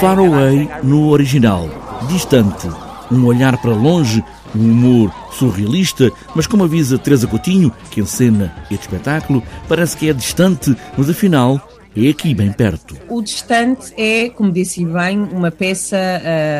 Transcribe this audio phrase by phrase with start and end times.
[0.00, 1.68] Far Away no original,
[2.08, 2.68] distante,
[3.10, 4.22] um olhar para longe,
[4.54, 10.12] um humor surrealista, mas como avisa Teresa Coutinho, que encena este espetáculo, parece que é
[10.12, 11.60] distante, mas afinal
[11.96, 12.96] é aqui bem perto.
[13.08, 15.96] O Distante é, como disse bem, uma peça,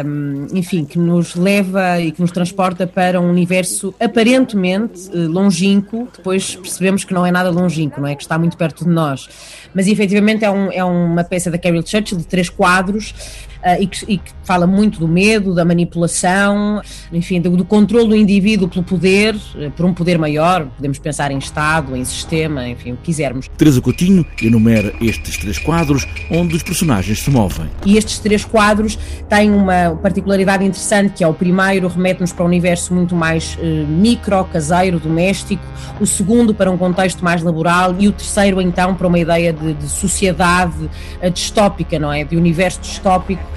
[0.04, 6.08] hum, enfim, que nos leva e que nos transporta para um universo aparentemente eh, longínquo,
[6.16, 8.16] depois percebemos que não é nada longínquo, não é?
[8.16, 9.28] Que está muito perto de nós.
[9.72, 13.14] Mas efetivamente é, um, é uma peça da Carol Churchill de três quadros
[13.80, 18.16] e, que, e, que, fala muito do medo, da manipulação, enfim, do, do controle do
[18.16, 22.92] indivíduo pelo poder, uh, por um poder maior, podemos pensar em Estado, em sistema, enfim,
[22.92, 23.48] o que quisermos.
[23.56, 27.68] Teresa Coutinho enumera estes três quadros onde os personagens se movem.
[27.84, 32.48] E estes três quadros têm uma particularidade interessante, que é o primeiro remete-nos para um
[32.48, 35.62] universo muito mais uh, micro, caseiro, doméstico,
[36.00, 39.74] o segundo para um contexto mais laboral e o terceiro então para uma ideia de,
[39.74, 40.90] de sociedade
[41.32, 42.24] distópica, não é?
[42.24, 43.49] De universo distópico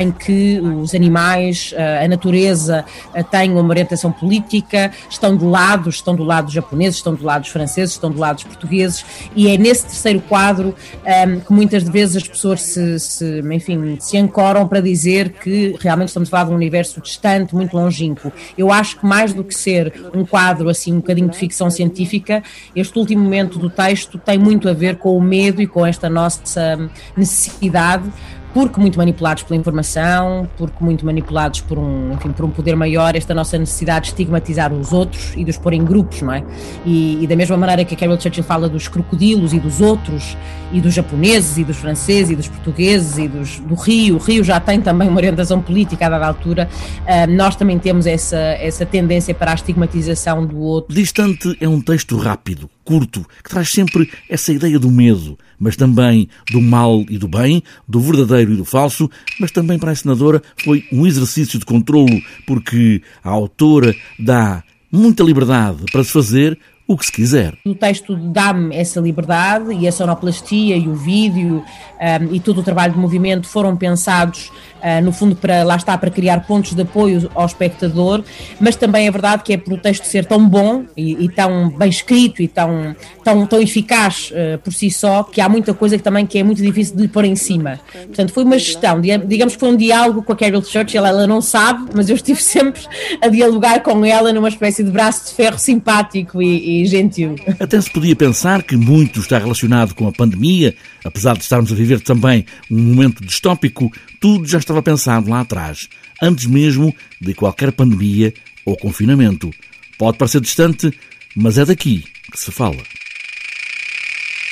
[0.00, 5.90] em que os animais, eh, a natureza eh, têm uma orientação política, estão de lado,
[5.90, 9.04] estão do lado dos japoneses, estão do lado dos franceses, estão do lado dos portugueses,
[9.36, 13.98] e é nesse terceiro quadro um, ehm, que muitas vezes as pessoas se, se, enfim,
[14.00, 18.32] se ancoram para dizer que realmente estamos a falar de um universo distante, muito longínquo.
[18.56, 22.42] Eu acho que mais do que ser um quadro assim um bocadinho de ficção científica,
[22.74, 26.08] este último momento do texto tem muito a ver com o medo e com esta
[26.08, 28.10] nossa necessidade
[28.52, 33.14] porque muito manipulados pela informação, porque muito manipulados por um, enfim, por um poder maior,
[33.14, 36.42] esta nossa necessidade de estigmatizar os outros e de os pôr em grupos, não é?
[36.84, 40.36] E, e da mesma maneira que a Carol Churchill fala dos crocodilos e dos outros,
[40.72, 44.44] e dos japoneses e dos franceses e dos portugueses e dos, do Rio, o Rio
[44.44, 46.68] já tem também uma orientação política a dada altura,
[47.02, 50.94] uh, nós também temos essa, essa tendência para a estigmatização do outro.
[50.94, 56.28] Distante é um texto rápido, curto, que traz sempre essa ideia do medo, mas também
[56.50, 60.42] do mal e do bem, do verdadeiro e do falso, mas também para a senadora
[60.64, 66.58] foi um exercício de controlo, porque a autora dá muita liberdade para se fazer
[66.90, 67.54] o que se quiser.
[67.64, 71.62] O texto dá-me essa liberdade e a sonoplastia e o vídeo
[72.00, 74.50] um, e todo o trabalho de movimento foram pensados,
[74.82, 78.24] uh, no fundo, para lá está, para criar pontos de apoio ao espectador,
[78.58, 81.70] mas também é verdade que é por o texto ser tão bom e, e tão
[81.70, 85.96] bem escrito e tão, tão, tão eficaz uh, por si só, que há muita coisa
[85.96, 87.78] que também que é muito difícil de pôr em cima.
[87.92, 91.40] Portanto, foi uma gestão, digamos que foi um diálogo com a Carol Churchill, ela não
[91.40, 92.82] sabe, mas eu estive sempre
[93.22, 97.36] a dialogar com ela numa espécie de braço de ferro simpático e, gentil.
[97.58, 100.74] Até se podia pensar que muito está relacionado com a pandemia,
[101.04, 105.88] apesar de estarmos a viver também um momento distópico, tudo já estava pensado lá atrás,
[106.22, 108.32] antes mesmo de qualquer pandemia
[108.64, 109.50] ou confinamento.
[109.98, 110.92] Pode parecer distante,
[111.34, 112.82] mas é daqui que se fala.